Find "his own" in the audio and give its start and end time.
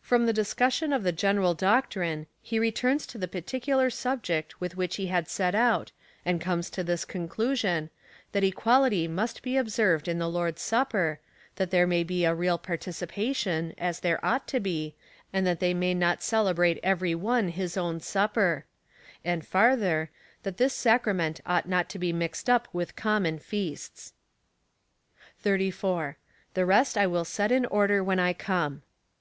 17.48-17.98